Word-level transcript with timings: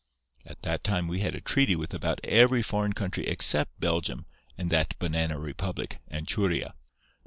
At 0.47 0.63
that 0.63 0.83
time 0.83 1.07
we 1.07 1.19
had 1.19 1.35
a 1.35 1.41
treaty 1.41 1.75
with 1.75 1.93
about 1.93 2.19
every 2.23 2.63
foreign 2.63 2.93
country 2.93 3.27
except 3.27 3.79
Belgium 3.79 4.25
and 4.57 4.71
that 4.71 4.97
banana 4.97 5.37
republic, 5.37 5.99
Anchuria. 6.11 6.73